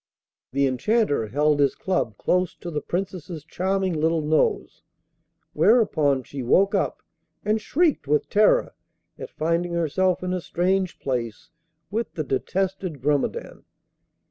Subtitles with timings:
[0.51, 4.81] The Enchanter held his club close to the Princess's charming little nose,
[5.53, 7.03] whereupon she woke up
[7.45, 8.73] and shrieked with terror
[9.19, 11.51] at finding herself in a strange place
[11.91, 13.63] with the detested Grumedan.